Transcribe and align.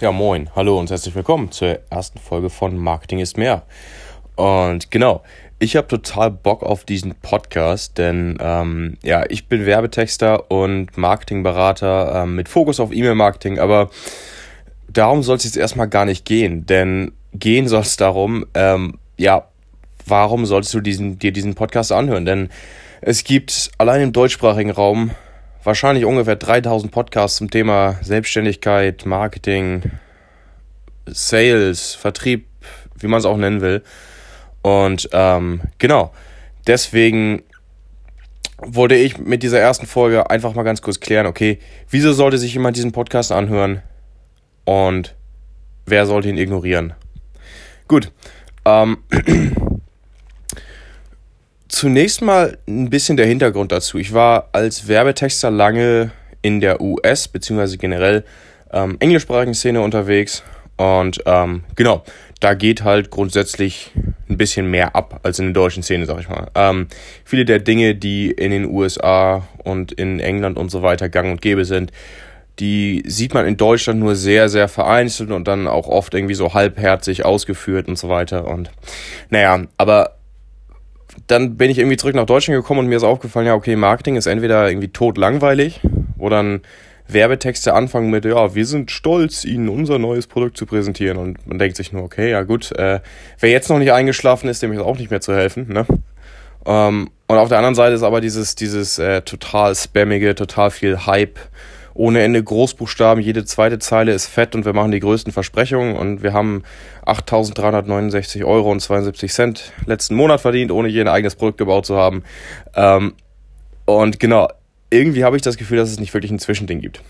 Ja, 0.00 0.12
moin, 0.12 0.48
hallo 0.54 0.78
und 0.78 0.90
herzlich 0.90 1.16
willkommen 1.16 1.50
zur 1.50 1.80
ersten 1.90 2.20
Folge 2.20 2.50
von 2.50 2.78
Marketing 2.78 3.18
ist 3.18 3.36
mehr. 3.36 3.64
Und 4.36 4.92
genau, 4.92 5.24
ich 5.58 5.74
habe 5.74 5.88
total 5.88 6.30
Bock 6.30 6.62
auf 6.62 6.84
diesen 6.84 7.16
Podcast, 7.16 7.98
denn 7.98 8.38
ähm, 8.40 8.96
ja, 9.02 9.24
ich 9.28 9.48
bin 9.48 9.66
Werbetexter 9.66 10.52
und 10.52 10.96
Marketingberater 10.96 12.22
ähm, 12.22 12.36
mit 12.36 12.48
Fokus 12.48 12.78
auf 12.78 12.92
E-Mail-Marketing, 12.92 13.58
aber 13.58 13.90
darum 14.88 15.24
soll 15.24 15.36
es 15.36 15.42
jetzt 15.42 15.56
erstmal 15.56 15.88
gar 15.88 16.04
nicht 16.04 16.24
gehen, 16.24 16.64
denn 16.64 17.10
gehen 17.34 17.66
soll 17.66 17.80
es 17.80 17.96
darum, 17.96 18.46
ähm, 18.54 19.00
ja, 19.16 19.48
warum 20.06 20.46
solltest 20.46 20.74
du 20.74 20.80
diesen, 20.80 21.18
dir 21.18 21.32
diesen 21.32 21.56
Podcast 21.56 21.90
anhören? 21.90 22.24
Denn 22.24 22.50
es 23.00 23.24
gibt 23.24 23.72
allein 23.78 24.02
im 24.02 24.12
deutschsprachigen 24.12 24.70
Raum 24.70 25.10
wahrscheinlich 25.68 26.06
ungefähr 26.06 26.36
3000 26.36 26.90
Podcasts 26.90 27.36
zum 27.36 27.50
Thema 27.50 27.98
Selbstständigkeit, 28.00 29.04
Marketing, 29.04 29.82
Sales, 31.04 31.94
Vertrieb, 31.94 32.46
wie 32.98 33.06
man 33.06 33.18
es 33.18 33.26
auch 33.26 33.36
nennen 33.36 33.60
will. 33.60 33.82
Und 34.62 35.10
ähm, 35.12 35.60
genau, 35.76 36.10
deswegen 36.66 37.42
wollte 38.56 38.94
ich 38.94 39.18
mit 39.18 39.42
dieser 39.42 39.60
ersten 39.60 39.86
Folge 39.86 40.30
einfach 40.30 40.54
mal 40.54 40.62
ganz 40.62 40.80
kurz 40.80 41.00
klären, 41.00 41.26
okay, 41.26 41.58
wieso 41.90 42.14
sollte 42.14 42.38
sich 42.38 42.54
jemand 42.54 42.78
diesen 42.78 42.92
Podcast 42.92 43.30
anhören 43.30 43.82
und 44.64 45.16
wer 45.84 46.06
sollte 46.06 46.30
ihn 46.30 46.38
ignorieren? 46.38 46.94
Gut, 47.88 48.10
ähm, 48.64 48.96
Zunächst 51.78 52.22
mal 52.22 52.58
ein 52.66 52.90
bisschen 52.90 53.16
der 53.16 53.26
Hintergrund 53.26 53.70
dazu. 53.70 53.98
Ich 53.98 54.12
war 54.12 54.48
als 54.50 54.88
Werbetexter 54.88 55.48
lange 55.48 56.10
in 56.42 56.60
der 56.60 56.80
US- 56.80 57.28
bzw. 57.28 57.76
generell 57.76 58.24
ähm, 58.72 58.96
englischsprachigen 58.98 59.54
Szene 59.54 59.80
unterwegs 59.80 60.42
und 60.76 61.22
ähm, 61.24 61.62
genau, 61.76 62.02
da 62.40 62.54
geht 62.54 62.82
halt 62.82 63.10
grundsätzlich 63.12 63.92
ein 64.28 64.36
bisschen 64.36 64.68
mehr 64.68 64.96
ab 64.96 65.20
als 65.22 65.38
in 65.38 65.44
der 65.44 65.52
deutschen 65.52 65.84
Szene, 65.84 66.06
sag 66.06 66.18
ich 66.18 66.28
mal. 66.28 66.50
Ähm, 66.56 66.88
viele 67.24 67.44
der 67.44 67.60
Dinge, 67.60 67.94
die 67.94 68.32
in 68.32 68.50
den 68.50 68.64
USA 68.64 69.46
und 69.62 69.92
in 69.92 70.18
England 70.18 70.58
und 70.58 70.72
so 70.72 70.82
weiter 70.82 71.08
gang 71.08 71.30
und 71.30 71.40
gäbe 71.40 71.64
sind, 71.64 71.92
die 72.58 73.04
sieht 73.06 73.34
man 73.34 73.46
in 73.46 73.56
Deutschland 73.56 74.00
nur 74.00 74.16
sehr, 74.16 74.48
sehr 74.48 74.66
vereinzelt 74.66 75.30
und 75.30 75.46
dann 75.46 75.68
auch 75.68 75.86
oft 75.86 76.12
irgendwie 76.12 76.34
so 76.34 76.54
halbherzig 76.54 77.24
ausgeführt 77.24 77.86
und 77.86 77.96
so 77.96 78.08
weiter. 78.08 78.48
Und 78.48 78.72
naja, 79.30 79.62
aber 79.76 80.17
dann 81.26 81.56
bin 81.56 81.70
ich 81.70 81.78
irgendwie 81.78 81.96
zurück 81.96 82.14
nach 82.14 82.26
Deutschland 82.26 82.60
gekommen 82.60 82.80
und 82.80 82.86
mir 82.86 82.96
ist 82.96 83.02
aufgefallen, 83.02 83.46
ja, 83.46 83.54
okay, 83.54 83.76
Marketing 83.76 84.16
ist 84.16 84.26
entweder 84.26 84.68
irgendwie 84.68 84.88
tot 84.88 85.18
langweilig, 85.18 85.80
wo 86.16 86.28
dann 86.28 86.60
Werbetexte 87.08 87.72
anfangen 87.72 88.10
mit, 88.10 88.26
ja, 88.26 88.54
wir 88.54 88.66
sind 88.66 88.90
stolz, 88.90 89.44
Ihnen 89.44 89.68
unser 89.68 89.98
neues 89.98 90.26
Produkt 90.26 90.58
zu 90.58 90.66
präsentieren. 90.66 91.16
Und 91.16 91.46
man 91.46 91.58
denkt 91.58 91.76
sich 91.76 91.92
nur, 91.92 92.02
okay, 92.02 92.30
ja 92.30 92.42
gut, 92.42 92.72
äh, 92.72 93.00
wer 93.40 93.50
jetzt 93.50 93.70
noch 93.70 93.78
nicht 93.78 93.92
eingeschlafen 93.92 94.48
ist, 94.48 94.62
dem 94.62 94.72
ist 94.72 94.80
auch 94.80 94.98
nicht 94.98 95.10
mehr 95.10 95.22
zu 95.22 95.34
helfen. 95.34 95.72
Ne? 95.72 95.86
Ähm, 96.66 97.10
und 97.26 97.36
auf 97.36 97.48
der 97.48 97.58
anderen 97.58 97.74
Seite 97.74 97.94
ist 97.94 98.02
aber 98.02 98.20
dieses, 98.20 98.54
dieses 98.54 98.98
äh, 98.98 99.22
total 99.22 99.74
spammige, 99.74 100.34
total 100.34 100.70
viel 100.70 101.06
Hype, 101.06 101.38
ohne 101.98 102.22
Ende 102.22 102.42
Großbuchstaben, 102.42 103.20
jede 103.20 103.44
zweite 103.44 103.80
Zeile 103.80 104.12
ist 104.12 104.26
fett 104.28 104.54
und 104.54 104.64
wir 104.64 104.72
machen 104.72 104.92
die 104.92 105.00
größten 105.00 105.32
Versprechungen 105.32 105.96
und 105.96 106.22
wir 106.22 106.32
haben 106.32 106.62
8.369 107.04 108.44
Euro 108.44 108.70
und 108.70 108.78
72 108.78 109.32
Cent 109.32 109.72
letzten 109.84 110.14
Monat 110.14 110.40
verdient, 110.40 110.70
ohne 110.70 110.88
je 110.88 111.00
ein 111.00 111.08
eigenes 111.08 111.34
Produkt 111.34 111.58
gebaut 111.58 111.86
zu 111.86 111.96
haben. 111.96 112.22
Ähm, 112.76 113.14
und 113.84 114.20
genau, 114.20 114.48
irgendwie 114.90 115.24
habe 115.24 115.34
ich 115.34 115.42
das 115.42 115.56
Gefühl, 115.56 115.78
dass 115.78 115.90
es 115.90 115.98
nicht 115.98 116.14
wirklich 116.14 116.30
ein 116.30 116.38
Zwischending 116.38 116.80
gibt. 116.80 117.02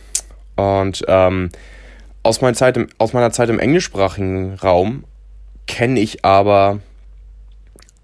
Und 0.57 1.05
ähm, 1.07 1.51
aus, 2.23 2.41
meiner 2.41 2.55
Zeit 2.55 2.79
im, 2.79 2.89
aus 2.97 3.13
meiner 3.13 3.31
Zeit 3.31 3.51
im 3.51 3.59
englischsprachigen 3.59 4.55
Raum 4.55 5.05
kenne 5.67 6.01
ich 6.01 6.25
aber 6.25 6.81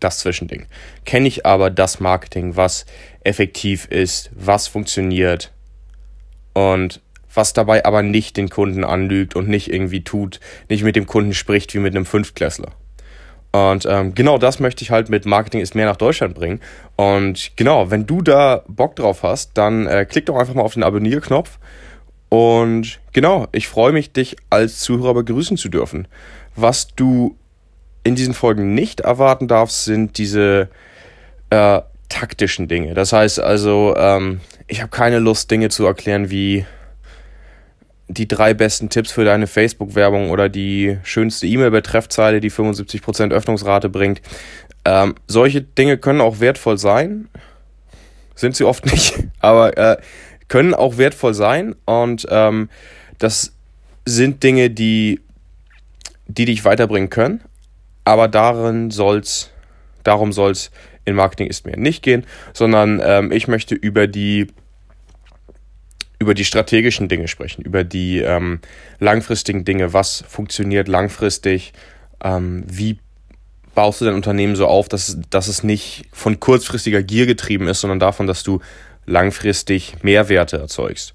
das 0.01 0.19
Zwischending. 0.19 0.67
Kenne 1.07 1.29
ich 1.29 1.47
aber 1.47 1.71
das 1.71 1.99
Marketing, 1.99 2.57
was 2.57 2.85
effektiv 3.23 3.87
ist, 3.87 4.31
was 4.35 4.69
funktioniert, 4.69 5.54
und 6.55 7.01
was 7.35 7.53
dabei 7.53 7.85
aber 7.85 8.03
nicht 8.03 8.37
den 8.37 8.49
Kunden 8.49 8.85
anlügt 8.85 9.37
und 9.37 9.49
nicht 9.49 9.73
irgendwie 9.73 10.05
tut, 10.05 10.41
nicht 10.69 10.85
mit 10.85 10.97
dem 10.97 11.07
Kunden 11.07 11.35
spricht 11.35 11.75
wie 11.75 11.81
mit 11.81 11.95
einem 11.95 12.07
Fünftklässler. 12.07 12.73
Und 13.53 13.87
ähm, 13.87 14.15
genau 14.17 14.39
das 14.39 14.59
möchte 14.59 14.83
ich 14.83 14.91
halt 14.91 15.11
mit 15.11 15.27
Marketing 15.27 15.61
ist 15.61 15.77
mehr 15.77 15.87
nach 15.87 15.97
Deutschland 15.97 16.35
bringen. 16.35 16.61
Und 16.97 17.53
genau, 17.57 17.91
wenn 17.91 18.05
du 18.05 18.21
da 18.21 18.65
Bock 18.67 18.97
drauf 18.97 19.23
hast, 19.23 19.53
dann 19.55 19.87
äh, 19.87 20.07
klick 20.07 20.27
doch 20.27 20.37
einfach 20.37 20.55
mal 20.55 20.63
auf 20.63 20.75
den 20.75 20.83
Abonnierknopf. 20.83 21.59
Und 22.31 22.99
genau, 23.13 23.47
ich 23.53 23.69
freue 23.69 23.93
mich, 23.93 24.13
dich 24.13 24.37
als 24.51 24.81
Zuhörer 24.81 25.15
begrüßen 25.15 25.57
zu 25.57 25.69
dürfen. 25.69 26.09
Was 26.57 26.97
du 26.97 27.37
in 28.03 28.17
diesen 28.17 28.35
Folgen 28.35 28.75
nicht 28.75 29.01
erwarten 29.01 29.47
darfst, 29.47 29.85
sind 29.85 30.19
diese 30.19 30.69
äh, 31.51 31.81
taktischen 32.09 32.69
Dinge. 32.69 32.95
Das 32.95 33.13
heißt 33.13 33.41
also, 33.41 33.95
ähm, 33.97 34.41
ich 34.67 34.81
habe 34.81 34.91
keine 34.91 35.19
Lust, 35.19 35.51
Dinge 35.51 35.69
zu 35.69 35.85
erklären 35.87 36.31
wie 36.31 36.65
die 38.09 38.29
drei 38.29 38.55
besten 38.55 38.91
Tipps 38.91 39.13
für 39.13 39.25
deine 39.25 39.47
Facebook-Werbung 39.47 40.31
oder 40.31 40.49
die 40.49 40.99
schönste 41.05 41.47
E-Mail-Betreffzeile, 41.47 42.41
die 42.41 42.51
75% 42.51 43.33
Öffnungsrate 43.33 43.89
bringt. 43.89 44.21
Ähm, 44.85 45.15
solche 45.27 45.63
Dinge 45.63 45.97
können 45.97 46.21
auch 46.21 46.41
wertvoll 46.41 46.79
sein. 46.79 47.29
Sind 48.35 48.57
sie 48.57 48.65
oft 48.65 48.85
nicht, 48.93 49.15
aber 49.41 49.77
äh, 49.79 49.97
können 50.49 50.75
auch 50.75 50.99
wertvoll 50.99 51.35
sein. 51.35 51.75
Und 51.87 52.27
ähm, 52.31 52.69
das 53.19 53.53
sind 54.05 54.43
Dinge, 54.43 54.71
die, 54.71 55.21
die 56.27 56.45
dich 56.45 56.65
weiterbringen 56.65 57.11
können. 57.11 57.41
Aber 58.05 58.29
darin 58.29 58.91
soll's, 58.91 59.51
darum 60.03 60.33
soll 60.33 60.51
es 60.53 60.71
in 61.05 61.15
Marketing 61.15 61.47
ist 61.47 61.67
mir 61.67 61.77
nicht 61.77 62.03
gehen, 62.03 62.25
sondern 62.53 63.01
ähm, 63.05 63.33
ich 63.33 63.49
möchte 63.49 63.75
über 63.75 64.07
die 64.07 64.49
über 66.19 66.35
die 66.35 66.45
strategischen 66.45 67.09
Dinge 67.09 67.29
sprechen, 67.29 67.63
über 67.63 67.85
die 67.85 68.21
ähm, 68.21 68.61
langfristigen 68.99 69.65
Dinge, 69.65 69.93
was 69.93 70.25
funktioniert 70.27 70.89
langfristig, 70.89 71.73
ähm, 72.23 72.65
wie 72.67 72.99
baust 73.75 74.01
du 74.01 74.05
dein 74.05 74.15
Unternehmen 74.15 74.57
so 74.57 74.67
auf, 74.67 74.89
dass, 74.89 75.19
dass 75.31 75.49
es 75.49 75.63
nicht 75.65 76.05
von 76.13 76.41
kurzfristiger 76.41 77.03
Gier 77.03 77.27
getrieben 77.27 77.69
ist, 77.69 77.81
sondern 77.81 77.99
davon, 77.99 78.27
dass 78.27 78.43
du 78.43 78.61
langfristig 79.05 79.97
Mehrwerte 80.03 80.57
erzeugst 80.57 81.15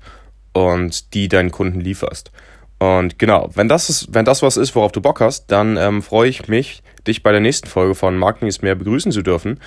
und 0.54 1.14
die 1.14 1.28
deinen 1.28 1.52
Kunden 1.52 1.80
lieferst. 1.80 2.32
Und 2.80 3.20
genau, 3.20 3.50
wenn 3.54 3.68
das, 3.68 3.90
ist, 3.90 4.14
wenn 4.14 4.26
das 4.26 4.42
was 4.42 4.58
ist, 4.58 4.76
worauf 4.76 4.92
du 4.92 5.02
Bock 5.02 5.20
hast, 5.20 5.48
dann 5.48 5.78
ähm, 5.78 6.02
freue 6.02 6.30
ich 6.30 6.48
mich, 6.48 6.82
dich 7.06 7.24
bei 7.24 7.32
der 7.32 7.42
nächsten 7.42 7.68
Folge 7.68 7.94
von 7.94 8.18
Marketing 8.18 8.48
ist 8.48 8.64
mehr 8.64 8.76
begrüßen 8.76 9.12
zu 9.12 9.22
dürfen, 9.22 9.60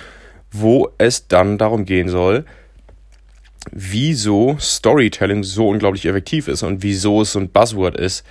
wo 0.51 0.89
es 0.97 1.27
dann 1.27 1.57
darum 1.57 1.85
gehen 1.85 2.09
soll, 2.09 2.45
wieso 3.71 4.57
Storytelling 4.59 5.43
so 5.43 5.69
unglaublich 5.69 6.05
effektiv 6.05 6.47
ist 6.47 6.63
und 6.63 6.83
wieso 6.83 7.21
es 7.21 7.33
so 7.33 7.39
ein 7.39 7.49
Buzzword 7.49 7.97
ist 7.97 8.21